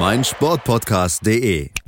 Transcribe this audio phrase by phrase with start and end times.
[0.00, 1.79] meinsportpodcast.de.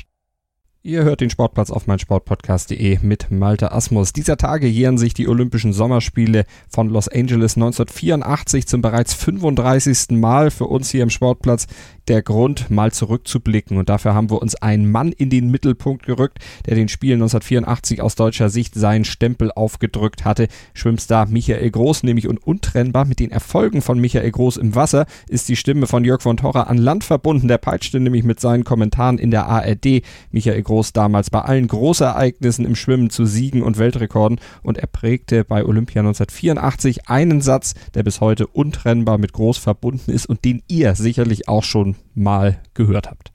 [0.84, 4.12] Ihr hört den Sportplatz auf meinsportpodcast.de mit Malte Asmus.
[4.12, 10.18] Dieser Tage jähren sich die Olympischen Sommerspiele von Los Angeles 1984 zum bereits 35.
[10.18, 11.68] Mal für uns hier im Sportplatz
[12.08, 13.78] der Grund, mal zurückzublicken.
[13.78, 18.02] Und dafür haben wir uns einen Mann in den Mittelpunkt gerückt, der den Spielen 1984
[18.02, 20.48] aus deutscher Sicht seinen Stempel aufgedrückt hatte.
[20.74, 25.48] Schwimmstar Michael Groß, nämlich und untrennbar mit den Erfolgen von Michael Groß im Wasser, ist
[25.48, 27.46] die Stimme von Jörg von Torra an Land verbunden.
[27.46, 30.02] Der peitschte nämlich mit seinen Kommentaren in der ARD.
[30.32, 30.62] Michael
[30.92, 36.00] damals bei allen Großereignissen im Schwimmen zu Siegen und Weltrekorden und er prägte bei Olympia
[36.00, 41.48] 1984 einen Satz, der bis heute untrennbar mit Groß verbunden ist und den ihr sicherlich
[41.48, 43.32] auch schon mal gehört habt.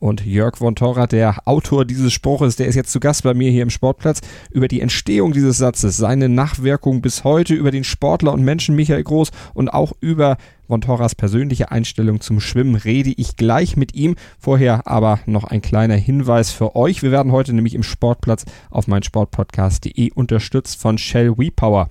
[0.00, 3.50] Und Jörg von Torra, der Autor dieses Spruches, der ist jetzt zu Gast bei mir
[3.50, 8.32] hier im Sportplatz, über die Entstehung dieses Satzes, seine Nachwirkung bis heute, über den Sportler
[8.32, 13.36] und Menschen Michael Groß und auch über von Torras persönliche Einstellung zum Schwimmen rede ich
[13.36, 14.14] gleich mit ihm.
[14.38, 17.02] Vorher aber noch ein kleiner Hinweis für euch.
[17.02, 21.90] Wir werden heute nämlich im Sportplatz auf meinsportpodcast.de unterstützt von Shell WePower.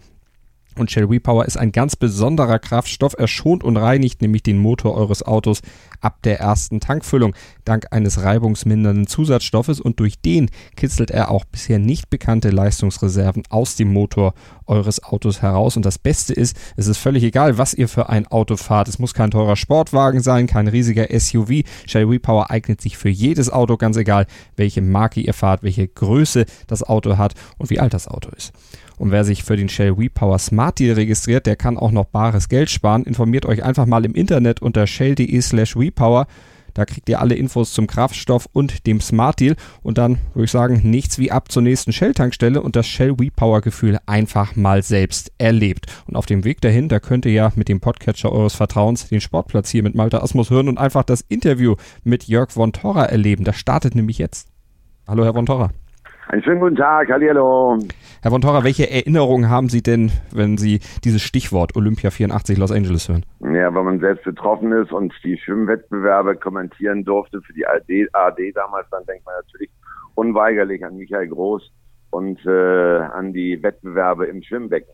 [0.80, 3.14] Und Shell WePower ist ein ganz besonderer Kraftstoff.
[3.18, 5.62] Er schont und reinigt nämlich den Motor eures Autos
[6.00, 11.80] ab der ersten Tankfüllung dank eines reibungsmindernden Zusatzstoffes und durch den kitzelt er auch bisher
[11.80, 14.34] nicht bekannte Leistungsreserven aus dem Motor
[14.66, 15.76] eures Autos heraus.
[15.76, 18.88] Und das Beste ist, es ist völlig egal, was ihr für ein Auto fahrt.
[18.88, 21.64] Es muss kein teurer Sportwagen sein, kein riesiger SUV.
[21.88, 26.46] Shell WePower eignet sich für jedes Auto, ganz egal, welche Marke ihr fahrt, welche Größe
[26.68, 28.54] das Auto hat und wie alt das Auto ist.
[29.00, 32.50] Und wer sich für den Shell WePower Smart Deal registriert, der kann auch noch bares
[32.50, 33.06] Geld sparen.
[33.06, 36.28] Informiert euch einfach mal im Internet unter shell.de slash WePower.
[36.74, 39.56] Da kriegt ihr alle Infos zum Kraftstoff und dem Smart Deal.
[39.82, 44.00] Und dann würde ich sagen, nichts wie ab zur nächsten Shell-Tankstelle und das Shell WePower-Gefühl
[44.06, 45.88] einfach mal selbst erlebt.
[46.06, 49.22] Und auf dem Weg dahin, da könnt ihr ja mit dem Podcatcher eures Vertrauens den
[49.22, 53.46] Sportplatz hier mit Malte Asmus hören und einfach das Interview mit Jörg von Torra erleben.
[53.46, 54.50] Das startet nämlich jetzt.
[55.08, 55.72] Hallo, Herr von Torra.
[56.32, 57.80] Einen schönen guten Tag, hallo.
[58.22, 62.72] Herr von Torra, welche Erinnerungen haben Sie denn, wenn Sie dieses Stichwort Olympia 84 Los
[62.72, 63.26] Angeles hören?
[63.40, 68.56] Ja, wenn man selbst betroffen ist und die Schwimmwettbewerbe kommentieren durfte für die ARD, ARD
[68.56, 69.72] damals, dann denkt man natürlich
[70.14, 71.72] unweigerlich an Michael Groß
[72.12, 74.94] und äh, an die Wettbewerbe im Schwimmbecken.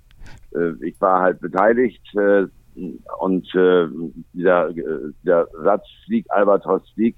[0.55, 2.45] Äh, ich war halt beteiligt äh,
[3.19, 3.87] und äh,
[4.31, 7.17] dieser, äh, der Satz Flieg, Albatros Flieg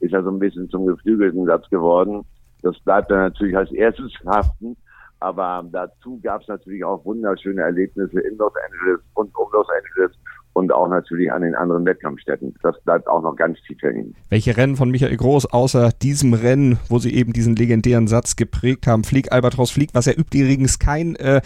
[0.00, 2.26] ist ja so ein bisschen zum geflügelten Satz geworden.
[2.64, 4.76] Das bleibt dann natürlich als erstes haften.
[5.20, 10.16] Aber dazu gab es natürlich auch wunderschöne Erlebnisse in Los Angeles und um Los Angeles
[10.54, 12.54] und auch natürlich an den anderen Wettkampfstätten.
[12.62, 14.14] Das bleibt auch noch ganz tief hängen.
[14.30, 18.86] Welche Rennen von Michael Groß, außer diesem Rennen, wo Sie eben diesen legendären Satz geprägt
[18.86, 21.40] haben, Flieg, Albatros, Flieg, was ja übrigens kein, äh,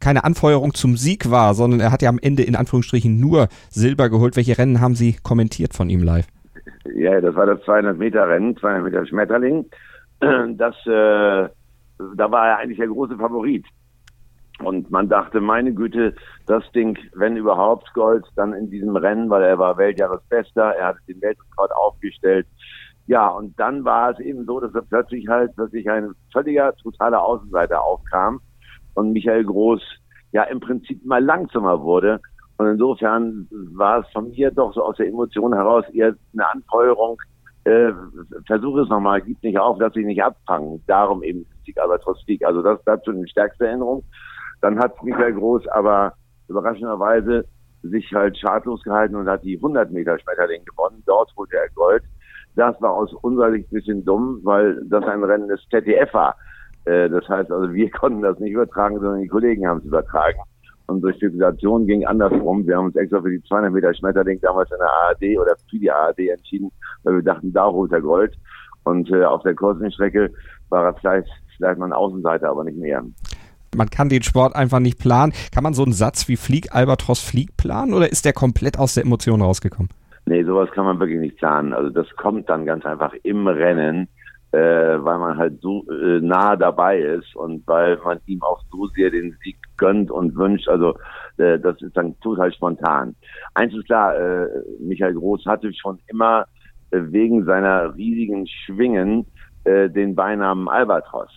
[0.00, 4.10] keine Anfeuerung zum Sieg war, sondern er hat ja am Ende in Anführungsstrichen nur Silber
[4.10, 4.36] geholt.
[4.36, 6.26] Welche Rennen haben Sie kommentiert von ihm live?
[6.94, 9.66] Ja, das war das 200 Meter Rennen, 200 Meter Schmetterling.
[10.56, 11.48] Das, äh,
[12.16, 13.66] da war er eigentlich der große Favorit.
[14.62, 16.14] Und man dachte, meine Güte,
[16.46, 20.96] das Ding, wenn überhaupt Gold, dann in diesem Rennen, weil er war Weltjahresbester, er hat
[21.08, 22.46] den Weltrekord aufgestellt.
[23.06, 27.22] Ja, und dann war es eben so, dass er plötzlich halt wirklich ein völliger, totaler
[27.22, 28.40] Außenseiter aufkam
[28.94, 29.82] und Michael Groß
[30.30, 32.20] ja im Prinzip mal langsamer wurde.
[32.58, 37.20] Und insofern war es von mir doch so aus der Emotion heraus eher eine Anfeuerung,
[37.64, 37.92] äh,
[38.46, 40.82] versuche es nochmal, gib nicht auf, lass dich nicht abfangen.
[40.86, 42.44] Darum eben Sieg, trotz Sieg.
[42.44, 44.04] Also das dazu eine stärkste Erinnerung.
[44.60, 46.14] Dann hat Michael Groß aber
[46.48, 47.44] überraschenderweise
[47.82, 51.02] sich halt schadlos gehalten und hat die 100 Meter Schmetterling gewonnen.
[51.06, 52.02] Dort holte er Gold.
[52.54, 56.36] Das war aus unserer Sicht ein bisschen dumm, weil das ein Rennen des ZDF war.
[56.84, 60.40] Äh, das heißt also, wir konnten das nicht übertragen, sondern die Kollegen haben es übertragen.
[60.86, 62.66] Und durch Spekulation ging andersrum.
[62.66, 65.78] Wir haben uns extra für die 200 Meter Schmetterling damals in der ARD oder für
[65.78, 66.70] die ARD entschieden,
[67.04, 68.34] weil wir dachten, da holt er Gold.
[68.84, 70.30] Und äh, auf der kurzen Strecke
[70.68, 73.02] war er vielleicht, vielleicht mal ein Außenseiter, aber nicht mehr.
[73.74, 75.32] Man kann den Sport einfach nicht planen.
[75.54, 78.94] Kann man so einen Satz wie Flieg, Albatros, Flieg planen oder ist der komplett aus
[78.94, 79.88] der Emotion rausgekommen?
[80.26, 81.72] Nee, sowas kann man wirklich nicht planen.
[81.72, 84.08] Also das kommt dann ganz einfach im Rennen,
[84.52, 88.86] äh, weil man halt so äh, nah dabei ist und weil man ihm auch so
[88.88, 90.68] sehr den Sieg gönnt und wünscht.
[90.68, 90.94] Also
[91.38, 93.16] äh, das ist dann total spontan.
[93.54, 94.46] Eins ist klar, äh,
[94.78, 96.44] Michael Groß hatte schon immer
[96.90, 99.26] äh, wegen seiner riesigen Schwingen
[99.64, 101.30] äh, den Beinamen Albatros.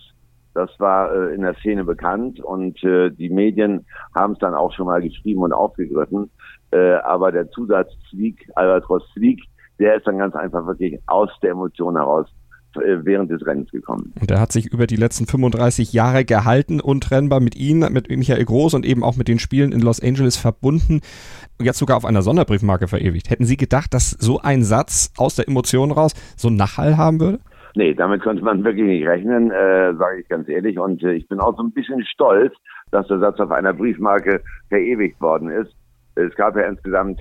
[0.52, 4.72] Das war äh, in der Szene bekannt und äh, die Medien haben es dann auch
[4.72, 6.30] schon mal geschrieben und aufgegriffen.
[6.70, 9.42] Äh, aber der Zusatz Zwieg, Albatros Zwieg,
[9.78, 12.26] der ist dann ganz einfach wirklich aus der Emotion heraus
[12.76, 14.12] während des Rennens gekommen.
[14.20, 18.44] Und er hat sich über die letzten 35 Jahre gehalten, untrennbar mit Ihnen, mit Michael
[18.44, 21.00] Groß und eben auch mit den Spielen in Los Angeles verbunden
[21.58, 23.30] und jetzt sogar auf einer Sonderbriefmarke verewigt.
[23.30, 27.20] Hätten Sie gedacht, dass so ein Satz aus der Emotion raus so einen Nachhall haben
[27.20, 27.38] würde?
[27.74, 30.78] Nee, damit konnte man wirklich nicht rechnen, äh, sage ich ganz ehrlich.
[30.78, 32.54] Und äh, ich bin auch so ein bisschen stolz,
[32.90, 35.74] dass der Satz auf einer Briefmarke verewigt worden ist.
[36.14, 37.20] Es gab ja insgesamt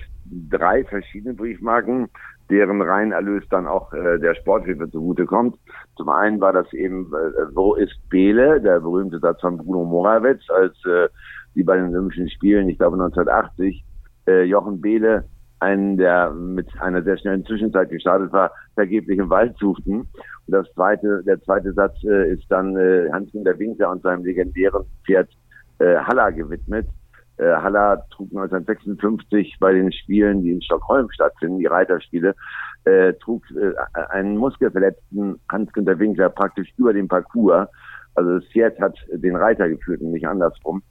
[0.50, 2.07] drei verschiedene Briefmarken,
[2.50, 5.57] deren Reinerlös dann auch äh, der Sporthilfe zugutekommt.
[5.97, 10.42] Zum einen war das eben, äh, wo ist Bele, der berühmte Satz von Bruno Morawetz,
[10.50, 11.07] als äh,
[11.56, 13.83] die bei den Olympischen Spielen, ich glaube 1980,
[14.27, 15.25] äh, Jochen Behle
[15.59, 20.01] einen, der mit einer sehr schnellen Zwischenzeit gestartet war, vergeblich im Wald suchten.
[20.01, 24.86] Und das zweite, der zweite Satz äh, ist dann äh, Hans-Günter Winkler und seinem legendären
[25.06, 25.30] Pferd
[25.80, 26.88] äh, Haller gewidmet.
[27.37, 32.35] Äh, Haller trug 1956 bei den Spielen, die in Stockholm stattfinden, die Reiterspiele,
[32.85, 33.73] äh, trug äh,
[34.09, 37.67] einen muskelverletzten Hans-Günter Winkler praktisch über den Parcours.
[38.15, 40.81] Also Pferd hat den Reiter geführt und nicht andersrum.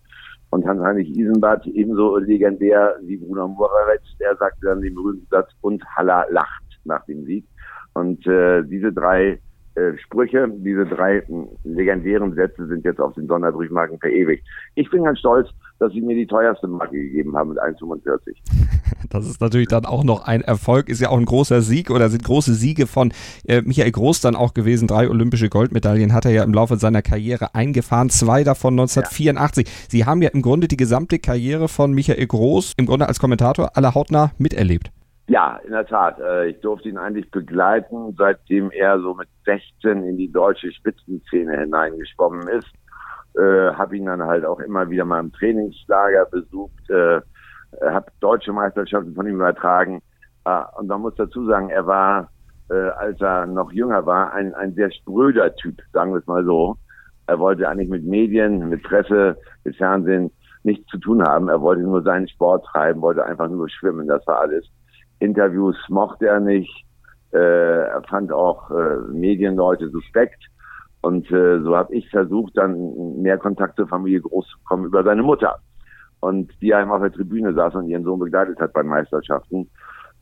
[0.50, 5.84] Und Hans-Heinrich Isenbart, ebenso legendär wie Bruno Morawetz, der sagte dann den berühmten Satz, und
[5.96, 7.46] Haller lacht nach dem Sieg.
[7.94, 9.40] Und äh, diese drei
[9.74, 11.24] äh, Sprüche, diese drei
[11.64, 14.46] legendären Sätze sind jetzt auf den Sonderbriefmarken verewigt.
[14.76, 15.48] Ich bin ganz stolz,
[15.78, 18.34] dass sie mir die teuerste Marke gegeben haben mit 1,45.
[19.10, 22.08] Das ist natürlich dann auch noch ein Erfolg, ist ja auch ein großer Sieg oder
[22.08, 23.12] sind große Siege von
[23.46, 24.88] äh, Michael Groß dann auch gewesen.
[24.88, 29.66] Drei olympische Goldmedaillen hat er ja im Laufe seiner Karriere eingefahren, zwei davon 1984.
[29.66, 29.72] Ja.
[29.88, 33.76] Sie haben ja im Grunde die gesamte Karriere von Michael Groß im Grunde als Kommentator
[33.76, 34.90] aller hautnah miterlebt.
[35.26, 36.18] Ja, in der Tat.
[36.20, 41.60] Äh, ich durfte ihn eigentlich begleiten, seitdem er so mit 16 in die deutsche Spitzenszene
[41.60, 42.70] hineingeschwommen ist.
[43.36, 47.20] Äh, habe ihn dann halt auch immer wieder mal im Trainingslager besucht, äh,
[47.82, 50.02] habe deutsche Meisterschaften von ihm übertragen.
[50.44, 52.30] Äh, und man muss dazu sagen, er war,
[52.70, 56.44] äh, als er noch jünger war, ein, ein sehr spröder Typ, sagen wir es mal
[56.44, 56.76] so.
[57.26, 60.30] Er wollte eigentlich mit Medien, mit Presse, mit Fernsehen
[60.62, 61.48] nichts zu tun haben.
[61.48, 64.66] Er wollte nur seinen Sport treiben, wollte einfach nur schwimmen, das war alles.
[65.18, 66.84] Interviews mochte er nicht.
[67.32, 70.42] Äh, er fand auch äh, Medienleute suspekt.
[71.04, 75.04] Und äh, so habe ich versucht, dann mehr Kontakt zur Familie groß zu bekommen über
[75.04, 75.56] seine Mutter.
[76.20, 79.68] Und die einem auf der Tribüne saß und ihren Sohn begleitet hat bei Meisterschaften.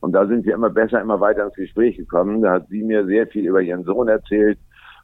[0.01, 2.41] Und da sind wir immer besser, immer weiter ins Gespräch gekommen.
[2.41, 4.59] Da hat sie mir sehr viel über ihren Sohn erzählt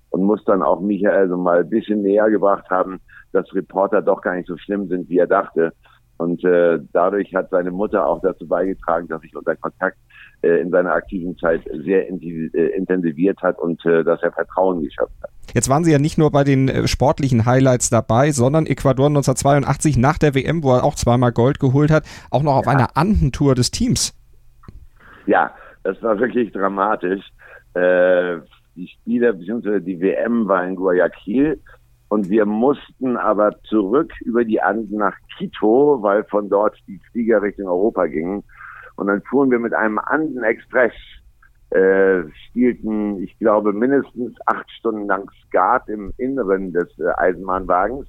[0.09, 2.99] und muss dann auch Michael so mal ein bisschen näher gebracht haben,
[3.31, 5.71] dass Reporter doch gar nicht so schlimm sind, wie er dachte.
[6.17, 9.97] Und äh, dadurch hat seine Mutter auch dazu beigetragen, dass sich unser Kontakt
[10.41, 15.13] äh, in seiner aktiven Zeit sehr äh, intensiviert hat und äh, dass er Vertrauen geschafft
[15.23, 15.29] hat.
[15.53, 19.97] Jetzt waren Sie ja nicht nur bei den äh, sportlichen Highlights dabei, sondern Ecuador 1982
[19.97, 22.71] nach der WM, wo er auch zweimal Gold geholt hat, auch noch auf ja.
[22.71, 24.13] einer Andentour des Teams.
[25.25, 25.51] Ja,
[25.83, 27.23] das war wirklich dramatisch.
[27.73, 28.37] Äh,
[28.75, 29.79] die Spiele bzw.
[29.79, 31.59] die WM war in Guayaquil
[32.09, 37.41] und wir mussten aber zurück über die Anden nach Quito, weil von dort die Flieger
[37.41, 38.43] Richtung Europa gingen.
[38.95, 40.93] Und dann fuhren wir mit einem Anden-Express,
[41.71, 48.07] äh, spielten, ich glaube, mindestens acht Stunden lang Skat im Inneren des äh, Eisenbahnwagens.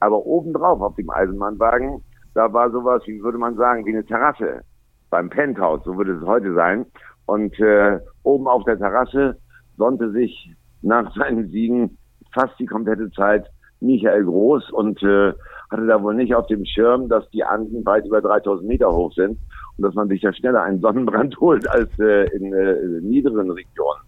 [0.00, 2.02] Aber obendrauf auf dem Eisenbahnwagen,
[2.34, 4.62] da war sowas, wie würde man sagen, wie eine Terrasse
[5.10, 6.86] beim Penthouse, so würde es heute sein.
[7.26, 9.38] Und äh, oben auf der Terrasse
[9.76, 11.98] sonnte sich nach seinen Siegen
[12.32, 13.46] fast die komplette Zeit
[13.82, 15.32] Michael Groß und äh,
[15.70, 19.12] hatte da wohl nicht auf dem Schirm, dass die Anden weit über 3000 Meter hoch
[19.14, 19.38] sind
[19.76, 24.00] und dass man sich ja schneller einen Sonnenbrand holt als äh, in äh, niederen Regionen.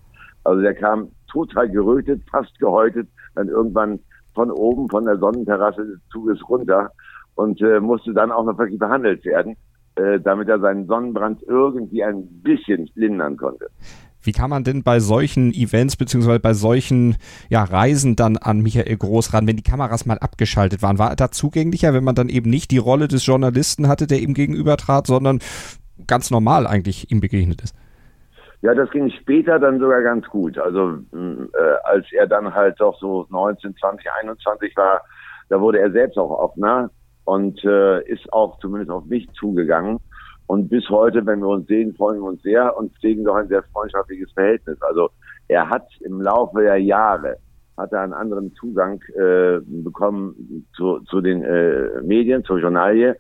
[0.45, 3.99] Also der kam total gerötet, fast gehäutet, dann irgendwann
[4.35, 6.91] von oben, von der Sonnenterrasse des Zuges runter
[7.35, 9.57] und äh, musste dann auch noch wirklich behandelt werden,
[9.97, 13.69] äh, damit er seinen Sonnenbrand irgendwie ein bisschen lindern konnte.
[14.25, 17.17] Wie kann man denn bei solchen Events beziehungsweise bei solchen
[17.49, 20.99] ja, Reisen dann an Michael Groß ran, wenn die Kameras mal abgeschaltet waren?
[20.99, 24.21] War er da zugänglicher, wenn man dann eben nicht die Rolle des Journalisten hatte, der
[24.21, 25.41] ihm gegenüber trat, sondern
[26.07, 27.77] ganz normal eigentlich ihm begegnet ist?
[28.63, 30.57] Ja, das ging später dann sogar ganz gut.
[30.57, 35.03] Also äh, als er dann halt doch so 19, 20, 21 war,
[35.51, 36.91] da wurde er selbst auch offener
[37.25, 39.99] und äh, ist auch zumindest auf mich zugegangen.
[40.47, 43.49] Und bis heute, wenn wir uns sehen, freuen wir uns sehr und pflegen doch ein
[43.49, 44.81] sehr freundschaftliches Verhältnis.
[44.83, 45.11] Also
[45.49, 47.39] er hat im Laufe der Jahre
[47.77, 53.17] hat er einen anderen Zugang äh, bekommen zu, zu den äh, Medien, zur Journalie.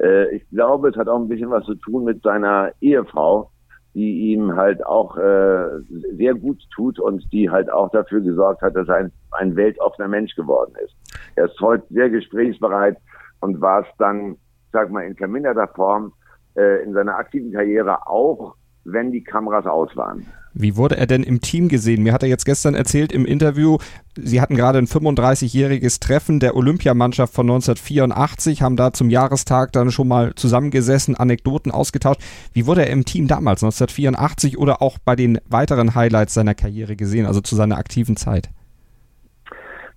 [0.00, 3.50] Äh, ich glaube, es hat auch ein bisschen was zu tun mit seiner Ehefrau,
[3.94, 5.80] die ihm halt auch äh,
[6.16, 10.08] sehr gut tut und die halt auch dafür gesorgt hat, dass er ein, ein weltoffener
[10.08, 10.94] Mensch geworden ist.
[11.34, 12.96] Er ist heute sehr gesprächsbereit
[13.40, 14.36] und war es dann,
[14.72, 16.12] sag mal, in verminderter Form
[16.58, 20.26] äh, in seiner aktiven Karriere auch, wenn die Kameras aus waren.
[20.54, 22.02] Wie wurde er denn im Team gesehen?
[22.02, 23.78] Mir hat er jetzt gestern erzählt im Interview,
[24.16, 29.92] Sie hatten gerade ein 35-jähriges Treffen der Olympiamannschaft von 1984, haben da zum Jahrestag dann
[29.92, 32.20] schon mal zusammengesessen, Anekdoten ausgetauscht.
[32.52, 36.96] Wie wurde er im Team damals, 1984 oder auch bei den weiteren Highlights seiner Karriere
[36.96, 38.48] gesehen, also zu seiner aktiven Zeit?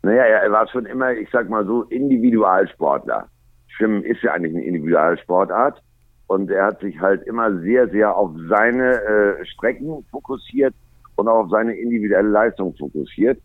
[0.03, 3.27] Naja, er war schon immer, ich sag mal so, Individualsportler.
[3.67, 5.81] Schwimmen ist ja eigentlich eine Individualsportart.
[6.31, 10.73] Und er hat sich halt immer sehr, sehr auf seine äh, Strecken fokussiert
[11.17, 13.37] und auch auf seine individuelle Leistung fokussiert.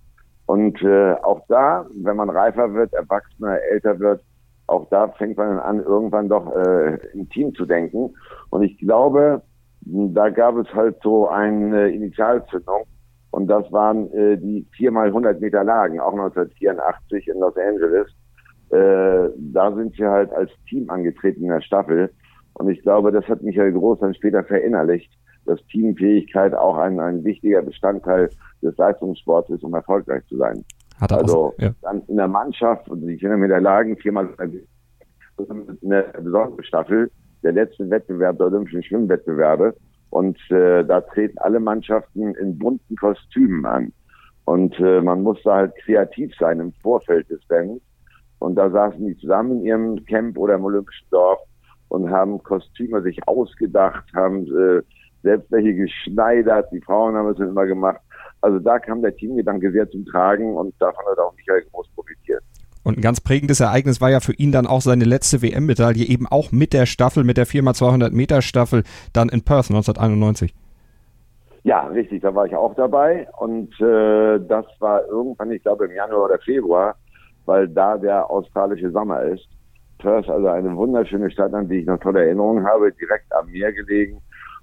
[0.47, 4.23] Und äh, auch da, wenn man reifer wird, erwachsener, älter wird,
[4.69, 8.15] auch da fängt man an, irgendwann doch äh, im Team zu denken.
[8.51, 9.43] Und ich glaube,
[9.81, 12.85] da gab es halt so eine Initialzündung.
[13.33, 18.07] Und das waren äh, die viermal 100 Meter Lagen, auch 1984 in Los Angeles.
[18.71, 22.13] Äh, da sind wir halt als Team angetreten in der Staffel.
[22.59, 25.13] Und ich glaube, das hat Michael Groß dann später verinnerlicht,
[25.45, 28.31] dass Teamfähigkeit auch ein, ein wichtiger Bestandteil
[28.63, 30.65] des Leistungssports ist, um erfolgreich zu sein.
[30.99, 31.71] Hat er also ja.
[31.83, 37.11] dann in der Mannschaft, und ich erinnere mich der Lagen, viermal eine besondere Staffel,
[37.43, 39.75] der letzte Wettbewerb der Olympischen Schwimmwettbewerbe.
[40.09, 43.93] Und äh, da treten alle Mannschaften in bunten Kostümen an.
[44.47, 47.83] Und äh, man musste halt kreativ sein im Vorfeld des Rennens.
[48.39, 51.41] Und da saßen die zusammen in ihrem Camp oder im Olympischen Dorf
[51.89, 54.83] und haben Kostüme sich ausgedacht, haben äh,
[55.23, 56.69] selbst welche geschneidert.
[56.73, 58.01] Die Frauen haben es immer gemacht.
[58.41, 62.43] Also da kam der Teamgedanke sehr zum Tragen und davon hat auch Michael Groß profitiert.
[62.85, 66.29] Und ein ganz prägendes Ereignis war ja für ihn dann auch seine letzte WM-Medaille, eben
[66.29, 70.55] auch mit der Staffel, mit der 4x200 Meter Staffel, dann in Perth 1991.
[71.65, 75.95] Ja, richtig, da war ich auch dabei und äh, das war irgendwann, ich glaube im
[75.97, 76.95] Januar oder Februar,
[77.45, 79.49] weil da der australische Sommer ist.
[79.99, 83.73] Perth, also eine wunderschöne Stadt, an die ich noch tolle Erinnerungen habe, direkt am Meer
[83.73, 84.21] gelegen.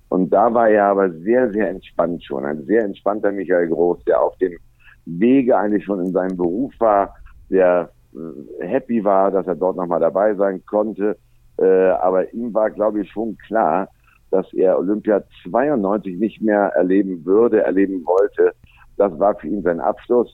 [0.10, 2.46] Und da war er aber sehr, sehr entspannt schon.
[2.46, 4.58] Ein sehr entspannter Michael Groß, der auf dem
[5.06, 7.16] Wege eigentlich schon in seinem Beruf war,
[7.50, 11.18] der äh, happy war, dass er dort nochmal dabei sein konnte.
[11.58, 13.90] Äh, aber ihm war, glaube ich, schon klar,
[14.32, 18.54] dass er Olympia 92 nicht mehr erleben würde, erleben wollte.
[18.98, 20.34] Das war für ihn sein Abschluss.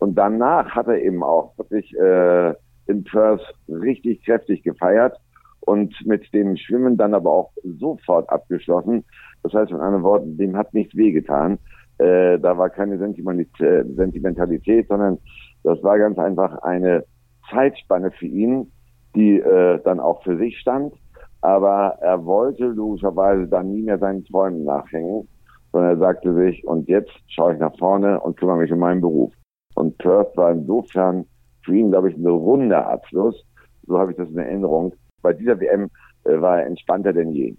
[0.00, 2.54] Und danach hat er eben auch wirklich äh,
[2.88, 5.16] in Perth richtig kräftig gefeiert
[5.60, 9.04] und mit dem Schwimmen dann aber auch sofort abgeschlossen.
[9.42, 11.58] Das heißt mit anderen Worten, dem hat nichts wehgetan.
[11.98, 15.18] Äh, da war keine Sentimentalität, sondern
[15.64, 17.04] das war ganz einfach eine
[17.50, 18.72] Zeitspanne für ihn,
[19.14, 20.94] die äh, dann auch für sich stand.
[21.40, 25.28] Aber er wollte logischerweise dann nie mehr seinen Träumen nachhängen,
[25.72, 29.00] sondern er sagte sich, und jetzt schaue ich nach vorne und kümmere mich um meinen
[29.00, 29.32] Beruf.
[29.74, 31.26] Und Perth war insofern
[31.68, 33.44] für ihn, glaube ich, ein runder Abschluss.
[33.86, 34.94] So habe ich das in Erinnerung.
[35.22, 35.90] Bei dieser WM
[36.24, 37.54] äh, war er entspannter denn je.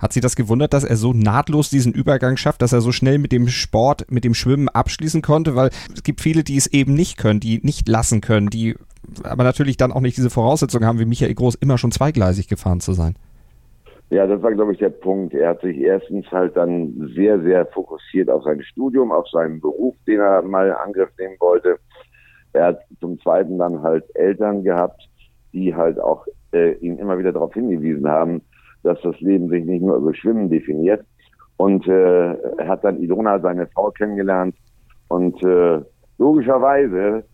[0.00, 3.18] Hat Sie das gewundert, dass er so nahtlos diesen Übergang schafft, dass er so schnell
[3.18, 5.54] mit dem Sport, mit dem Schwimmen abschließen konnte?
[5.54, 8.74] Weil es gibt viele, die es eben nicht können, die nicht lassen können, die
[9.22, 12.80] aber natürlich dann auch nicht diese Voraussetzungen haben, wie Michael Groß, immer schon zweigleisig gefahren
[12.80, 13.14] zu sein.
[14.10, 15.34] Ja, das war, glaube ich, der Punkt.
[15.34, 19.94] Er hat sich erstens halt dann sehr, sehr fokussiert auf sein Studium, auf seinen Beruf,
[20.06, 21.78] den er mal in Angriff nehmen wollte.
[22.52, 25.08] Er hat zum Zweiten dann halt Eltern gehabt,
[25.52, 28.42] die halt auch äh, ihn immer wieder darauf hingewiesen haben,
[28.82, 31.04] dass das Leben sich nicht nur über Schwimmen definiert.
[31.56, 34.56] Und äh, er hat dann Ilona, seine Frau, kennengelernt.
[35.08, 35.80] Und äh,
[36.18, 37.24] logischerweise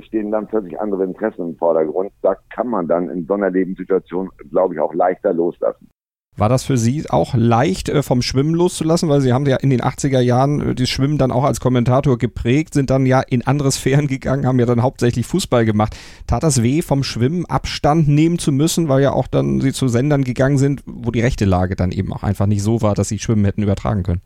[0.00, 2.10] stehen dann plötzlich andere Interessen im Vordergrund.
[2.22, 5.88] Da kann man dann in so einer Lebenssituation, glaube ich, auch leichter loslassen.
[6.38, 9.08] War das für Sie auch leicht äh, vom Schwimmen loszulassen?
[9.08, 12.18] Weil Sie haben ja in den 80er Jahren äh, das Schwimmen dann auch als Kommentator
[12.18, 15.96] geprägt, sind dann ja in andere Sphären gegangen, haben ja dann hauptsächlich Fußball gemacht.
[16.26, 19.88] Tat das weh, vom Schwimmen Abstand nehmen zu müssen, weil ja auch dann Sie zu
[19.88, 23.08] Sendern gegangen sind, wo die rechte Lage dann eben auch einfach nicht so war, dass
[23.08, 24.20] Sie Schwimmen hätten übertragen können?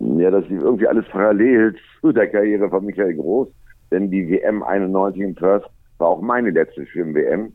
[0.00, 3.48] Ja, das lief irgendwie alles parallel zu der Karriere von Michael Groß,
[3.92, 5.64] denn die WM 91 in Perth
[5.98, 7.52] war auch meine letzte Schwimm-WM.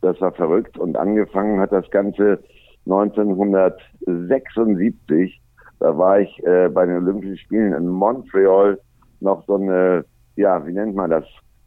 [0.00, 2.38] Das war verrückt und angefangen hat das Ganze
[2.86, 5.40] 1976,
[5.80, 8.78] da war ich äh, bei den Olympischen Spielen in Montreal
[9.20, 10.04] noch so eine,
[10.36, 11.24] ja, wie nennt man das,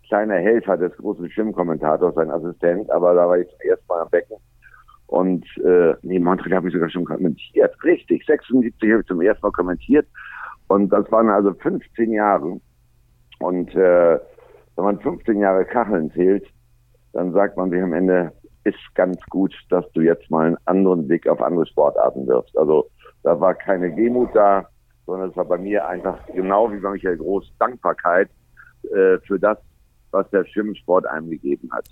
[0.08, 4.10] kleiner Helfer des großen Schwimmkommentators, sein Assistent, aber da war ich zum ersten Mal am
[4.10, 4.38] Becken.
[5.08, 7.72] Und äh, nee, Montreal habe ich sogar schon kommentiert.
[7.84, 10.08] Richtig, 76 habe ich zum ersten Mal kommentiert.
[10.68, 12.60] Und das waren also 15 Jahre.
[13.40, 14.20] Und äh,
[14.76, 16.48] wenn man 15 Jahre Kacheln zählt,
[17.14, 18.32] dann sagt man sich am Ende,
[18.66, 22.58] ist ganz gut, dass du jetzt mal einen anderen Blick auf andere Sportarten wirfst.
[22.58, 22.90] Also
[23.24, 24.68] Da war keine Demut da,
[25.06, 28.30] sondern es war bei mir einfach genau wie bei Michael Groß Dankbarkeit
[28.84, 29.58] äh, für das,
[30.12, 31.86] was der Schwimmsport einem gegeben hat.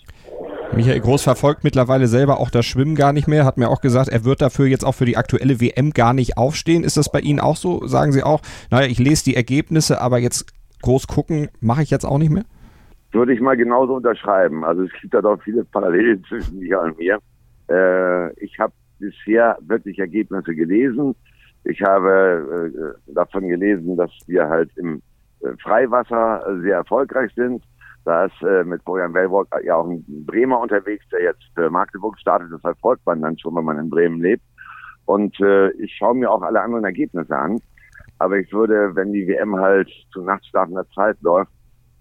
[0.75, 4.09] Michael Groß verfolgt mittlerweile selber auch das Schwimmen gar nicht mehr, hat mir auch gesagt,
[4.09, 6.83] er wird dafür jetzt auch für die aktuelle WM gar nicht aufstehen.
[6.83, 7.85] Ist das bei Ihnen auch so?
[7.85, 10.51] Sagen Sie auch, naja, ich lese die Ergebnisse, aber jetzt
[10.81, 12.45] groß gucken mache ich jetzt auch nicht mehr?
[13.13, 14.63] Würde ich mal genauso unterschreiben.
[14.63, 17.19] Also es gibt da doch viele Parallelen zwischen mir und mir.
[17.69, 21.15] Äh, ich habe bisher wirklich Ergebnisse gelesen.
[21.63, 25.01] Ich habe äh, davon gelesen, dass wir halt im
[25.41, 27.63] äh, Freiwasser sehr erfolgreich sind.
[28.03, 32.17] Da ist äh, mit Bojan Wellbrock ja auch ein Bremer unterwegs, der jetzt für Magdeburg
[32.19, 32.51] startet.
[32.51, 34.43] Das verfolgt man dann schon, wenn man in Bremen lebt.
[35.05, 37.59] Und äh, ich schaue mir auch alle anderen Ergebnisse an.
[38.19, 41.51] Aber ich würde, wenn die WM halt zu nachtstartender Zeit läuft,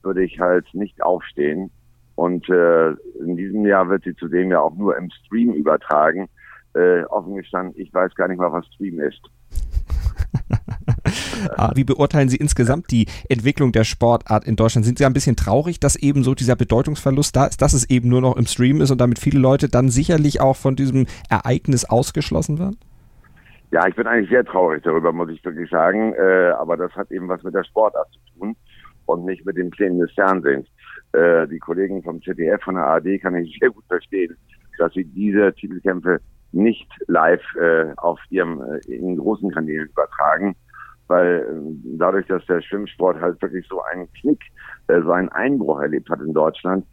[0.05, 1.71] würde ich halt nicht aufstehen.
[2.15, 2.91] Und äh,
[3.21, 6.29] in diesem Jahr wird sie zudem ja auch nur im Stream übertragen.
[6.75, 9.21] Äh, offen gestanden, ich weiß gar nicht mal, was Stream ist.
[11.57, 14.85] Ah, wie beurteilen Sie insgesamt die Entwicklung der Sportart in Deutschland?
[14.87, 18.09] Sind Sie ein bisschen traurig, dass eben so dieser Bedeutungsverlust da ist, dass es eben
[18.09, 21.85] nur noch im Stream ist und damit viele Leute dann sicherlich auch von diesem Ereignis
[21.85, 22.79] ausgeschlossen werden?
[23.73, 26.15] Ja, ich bin eigentlich sehr traurig darüber, muss ich wirklich sagen.
[26.15, 28.57] Äh, aber das hat eben was mit der Sportart zu tun
[29.07, 30.67] und nicht mit den Plänen des Fernsehens.
[31.13, 34.37] Äh, die Kollegen vom ZDF, von der ARD kann ich sehr gut verstehen,
[34.79, 36.21] dass sie diese Titelkämpfe
[36.53, 40.55] nicht live äh, auf ihrem äh, in großen Kanälen übertragen,
[41.09, 44.43] weil äh, dadurch, dass der Schwimmsport halt wirklich so einen Knick,
[44.89, 46.87] äh, so einen Einbruch erlebt hat in Deutschland,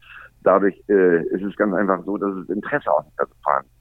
[0.44, 3.80] dadurch äh, ist es ganz einfach so, dass es Interesse auch nicht mehr vorhanden ist.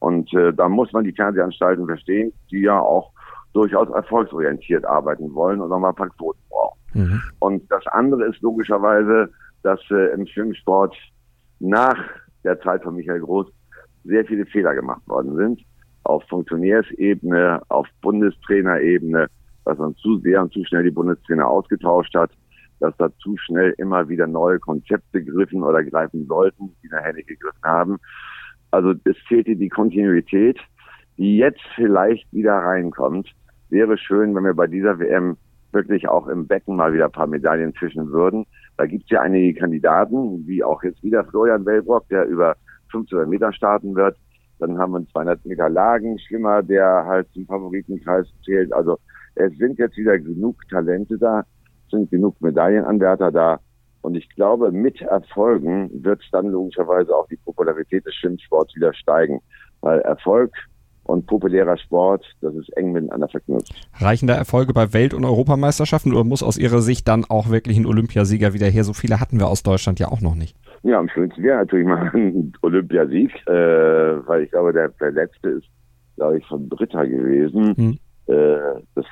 [0.00, 3.12] Und äh, da muss man die Fernsehanstalten verstehen, die ja auch
[3.52, 6.78] durchaus erfolgsorientiert arbeiten wollen und nochmal ein paar Quoten brauchen.
[6.94, 7.22] Mhm.
[7.38, 9.30] Und das andere ist logischerweise,
[9.62, 10.94] dass äh, im Schwimmsport
[11.60, 11.98] nach
[12.44, 13.46] der Zeit von Michael Groß
[14.04, 15.60] sehr viele Fehler gemacht worden sind.
[16.04, 19.28] Auf Funktionärsebene, auf Bundestrainerebene,
[19.64, 22.30] dass man zu sehr und zu schnell die Bundestrainer ausgetauscht hat,
[22.80, 27.28] dass da zu schnell immer wieder neue Konzepte griffen oder greifen sollten, die nachher nicht
[27.28, 27.98] gegriffen haben.
[28.72, 30.58] Also es fehlte die Kontinuität,
[31.16, 33.30] die jetzt vielleicht wieder reinkommt.
[33.68, 35.36] Wäre schön, wenn wir bei dieser WM
[35.72, 38.46] wirklich auch im Becken mal wieder ein paar Medaillen fischen würden.
[38.76, 42.56] Da gibt es ja einige Kandidaten, wie auch jetzt wieder Florian Wellbrock, der über
[42.86, 44.16] 1500 Meter starten wird.
[44.58, 48.72] Dann haben wir einen 200 Meter Lagenschwimmer, der halt zum Favoritenkreis zählt.
[48.72, 48.98] Also
[49.34, 51.44] es sind jetzt wieder genug Talente da,
[51.90, 53.60] sind genug Medaillenanwärter da.
[54.02, 59.40] Und ich glaube, mit Erfolgen wird dann logischerweise auch die Popularität des Schwimmsports wieder steigen.
[59.80, 60.52] Weil Erfolg
[61.04, 63.72] und populärer Sport, das ist eng miteinander verknüpft.
[63.98, 67.78] Reichen da Erfolge bei Welt- und Europameisterschaften oder muss aus Ihrer Sicht dann auch wirklich
[67.78, 68.84] ein Olympiasieger wieder her?
[68.84, 70.56] So viele hatten wir aus Deutschland ja auch noch nicht.
[70.82, 73.52] Ja, am schönsten wäre natürlich mal ein Olympiasieg, äh,
[74.26, 75.66] weil ich glaube, der, der letzte ist,
[76.16, 77.76] glaube ich, von Britta gewesen.
[77.76, 77.98] Hm.
[78.26, 79.04] Äh, das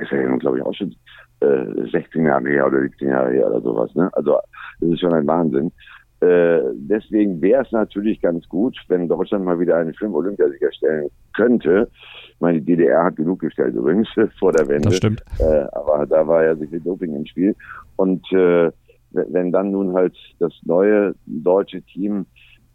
[0.00, 0.94] ist ja, glaube ich, auch schon
[1.40, 3.94] äh, 16 Jahre her oder 17 Jahre her oder sowas.
[3.94, 4.10] Ne?
[4.14, 4.38] Also
[4.80, 5.72] das ist schon ein Wahnsinn.
[6.20, 11.90] Äh, deswegen wäre es natürlich ganz gut, wenn Deutschland mal wieder einen Schwimm-Olympiasieger stellen könnte.
[12.32, 14.88] Ich meine, die DDR hat genug gestellt übrigens vor der Wende.
[14.88, 15.22] Das stimmt.
[15.38, 17.54] Äh, aber da war ja sehr viel Doping im Spiel.
[17.96, 18.70] Und äh,
[19.10, 22.26] wenn dann nun halt das neue deutsche Team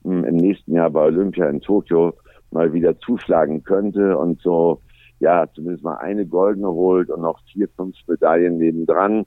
[0.03, 2.13] hm, im nächsten Jahr bei Olympia in Tokio
[2.51, 4.81] mal wieder zuschlagen könnte und so,
[5.19, 9.25] ja, zumindest mal eine goldene holt und noch vier, fünf Medaillen nebendran,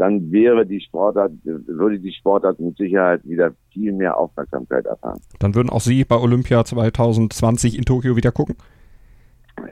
[0.00, 5.20] dann wäre die Sportart, würde die Sportart mit Sicherheit wieder viel mehr Aufmerksamkeit erfahren.
[5.40, 8.56] Dann würden auch Sie bei Olympia 2020 in Tokio wieder gucken?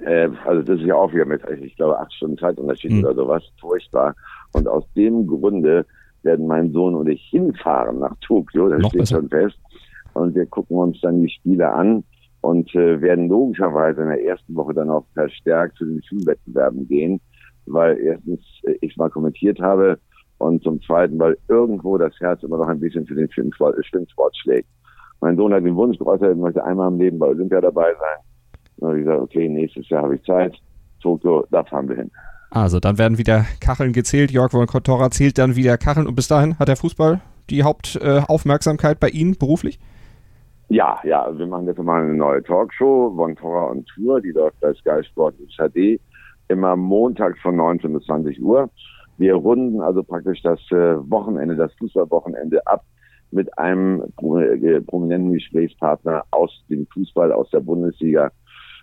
[0.05, 3.05] Äh, also das ist ja auch wieder mit, ich glaube, acht Stunden Zeitunterschied mhm.
[3.05, 4.15] oder sowas, furchtbar.
[4.53, 5.87] Und aus dem Grunde
[6.23, 9.17] werden mein Sohn und ich hinfahren nach Tokio, das Noch steht besser.
[9.17, 9.59] schon fest.
[10.13, 12.05] Und wir gucken uns dann die Spiele an
[12.43, 17.19] und äh, werden logischerweise in der ersten Woche dann auch verstärkt zu den Schulwettbewerben gehen,
[17.65, 19.99] weil erstens äh, ich mal kommentiert habe
[20.39, 24.37] und zum Zweiten, weil irgendwo das Herz immer noch ein bisschen für den Schwimmsport, Schwimmsport
[24.37, 24.69] schlägt.
[25.21, 28.19] Mein Sohn hat den Wunsch geäußert, er möchte einmal im Leben bei Olympia dabei sein.
[28.79, 30.55] Und ich gesagt, okay, nächstes Jahr habe ich Zeit.
[31.03, 32.11] Tokio, da fahren wir hin.
[32.51, 34.31] Also dann werden wieder Kacheln gezählt.
[34.31, 36.07] Jörg von Kontora zählt dann wieder Kacheln.
[36.07, 37.21] Und bis dahin hat der Fußball
[37.51, 39.79] die Hauptaufmerksamkeit bei Ihnen beruflich?
[40.69, 41.27] Ja, ja.
[41.37, 44.21] Wir machen jetzt mal eine neue Talkshow, Von Torra und Tour.
[44.21, 46.01] Die läuft bei Sky Sport HD.
[46.49, 48.71] Immer montags von 19 bis 20 Uhr.
[49.19, 52.85] Wir runden also praktisch das äh, Wochenende, das Fußballwochenende ab
[53.31, 58.31] mit einem äh, prominenten Gesprächspartner aus dem Fußball, aus der Bundesliga.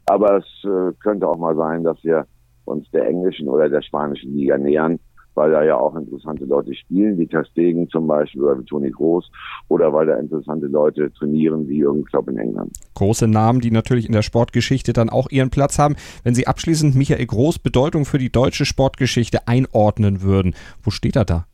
[0.08, 0.68] Aber es
[1.00, 2.28] könnte auch mal sein, dass wir
[2.66, 5.00] uns der englischen oder der spanischen Liga nähern.
[5.36, 9.30] Weil da ja auch interessante Leute spielen, wie Terstegen zum Beispiel oder wie Toni Groß
[9.68, 12.72] oder weil da interessante Leute trainieren, wie Jürgen Klopp in England.
[12.96, 15.96] Große Namen, die natürlich in der Sportgeschichte dann auch ihren Platz haben.
[16.24, 21.26] Wenn Sie abschließend Michael Groß Bedeutung für die deutsche Sportgeschichte einordnen würden, wo steht er
[21.26, 21.46] da?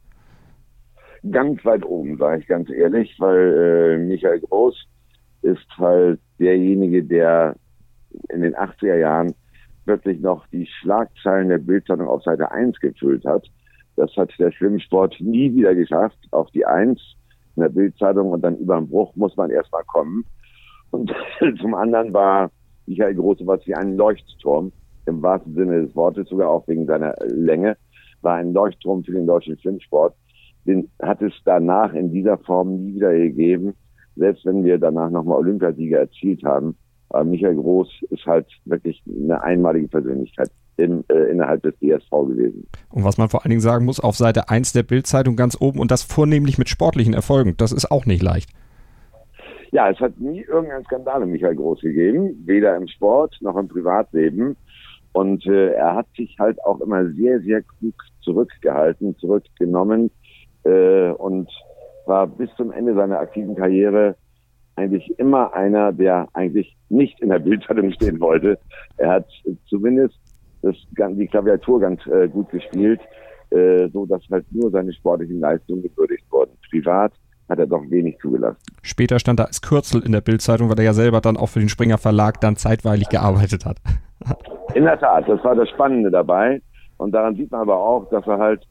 [1.29, 4.75] Ganz weit oben, sage ich ganz ehrlich, weil äh, Michael Groß
[5.43, 7.55] ist halt derjenige, der
[8.29, 9.33] in den 80er Jahren
[9.85, 13.47] wirklich noch die Schlagzeilen der Bildzeitung auf Seite 1 gefüllt hat.
[14.01, 16.99] Das hat der Schwimmsport nie wieder geschafft, auf die 1
[17.55, 20.25] in der Bildzeitung und dann über den Bruch muss man erstmal kommen.
[20.89, 21.13] Und
[21.61, 22.49] zum anderen war
[22.87, 24.71] Michael Große was wie ein Leuchtturm,
[25.05, 27.77] im wahrsten Sinne des Wortes, sogar auch wegen seiner Länge,
[28.21, 30.15] war ein Leuchtturm für den deutschen Schwimmsport.
[30.65, 33.75] Den hat es danach in dieser Form nie wieder gegeben,
[34.15, 36.75] selbst wenn wir danach nochmal Olympiasieger erzielt haben.
[37.09, 42.67] Aber Michael Groß ist halt wirklich eine einmalige Persönlichkeit im, äh, innerhalb des DSV gewesen.
[42.89, 45.79] Und was man vor allen Dingen sagen muss, auf Seite 1 der Bildzeitung ganz oben
[45.79, 47.55] und das vornehmlich mit sportlichen Erfolgen.
[47.57, 48.49] Das ist auch nicht leicht.
[49.71, 53.67] Ja, es hat nie irgendeinen Skandal um Michael Groß gegeben, weder im Sport noch im
[53.69, 54.57] Privatleben.
[55.13, 60.11] Und äh, er hat sich halt auch immer sehr, sehr klug zurückgehalten, zurückgenommen
[60.63, 61.49] äh, und
[62.05, 64.15] war bis zum Ende seiner aktiven Karriere
[64.75, 68.57] eigentlich immer einer, der eigentlich nicht in der Bildzeitung stehen wollte.
[68.97, 69.27] Er hat
[69.67, 70.17] zumindest
[70.61, 72.99] das, die Klaviatur ganz äh, gut gespielt,
[73.49, 76.51] äh, so dass halt nur seine sportlichen Leistungen gewürdigt wurden.
[76.69, 77.13] Privat
[77.49, 78.57] hat er doch wenig zugelassen.
[78.81, 81.59] Später stand er als Kürzel in der Bildzeitung, weil er ja selber dann auch für
[81.59, 83.77] den Springer Verlag dann zeitweilig gearbeitet hat.
[84.73, 86.61] in der Tat, das war das Spannende dabei.
[86.97, 88.63] Und daran sieht man aber auch, dass er halt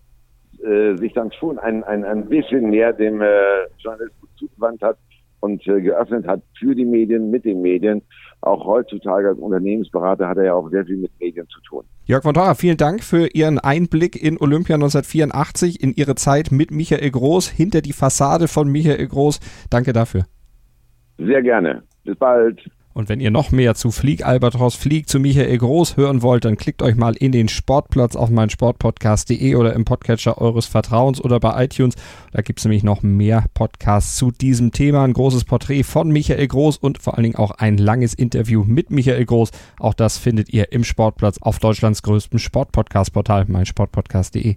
[0.64, 3.29] äh, sich dann schon ein, ein, ein bisschen mehr dem äh,
[3.79, 4.96] Journalismus zugewandt hat
[5.40, 8.03] und äh, geöffnet hat für die Medien, mit den Medien.
[8.42, 11.85] Auch heutzutage als Unternehmensberater hat er ja auch sehr viel mit Medien zu tun.
[12.05, 16.70] Jörg von Torra, vielen Dank für Ihren Einblick in Olympia 1984, in Ihre Zeit mit
[16.70, 19.40] Michael Groß, hinter die Fassade von Michael Groß.
[19.70, 20.24] Danke dafür.
[21.18, 21.83] Sehr gerne.
[22.05, 22.61] Bis bald.
[23.00, 26.58] Und wenn ihr noch mehr zu Flieg Albatros Flieg zu Michael Groß hören wollt, dann
[26.58, 31.40] klickt euch mal in den Sportplatz auf mein Sportpodcast.de oder im Podcatcher eures Vertrauens oder
[31.40, 31.94] bei iTunes.
[32.32, 35.02] Da gibt es nämlich noch mehr Podcasts zu diesem Thema.
[35.02, 38.90] Ein großes Porträt von Michael Groß und vor allen Dingen auch ein langes Interview mit
[38.90, 39.50] Michael Groß.
[39.78, 44.56] Auch das findet ihr im Sportplatz auf Deutschlands größtem Sportpodcast-Portal, mein Sportpodcast.de.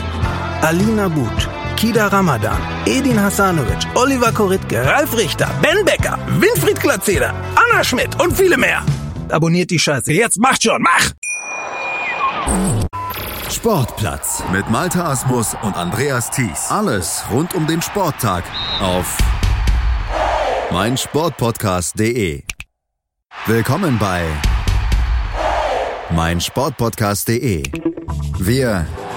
[0.63, 7.83] Alina But, Kida Ramadan, Edin Hasanovic, Oliver Koritke, Ralf Richter, Ben Becker, Winfried Glatzeder, Anna
[7.83, 8.85] Schmidt und viele mehr.
[9.29, 10.13] Abonniert die Scheiße.
[10.13, 11.11] Jetzt macht schon, mach!
[13.49, 16.69] Sportplatz mit Malta Asmus und Andreas Thies.
[16.69, 18.43] Alles rund um den Sporttag
[18.79, 19.17] auf
[20.71, 22.43] meinsportpodcast.de.
[23.47, 24.25] Willkommen bei
[26.11, 27.63] meinsportpodcast.de.
[28.37, 28.85] Wir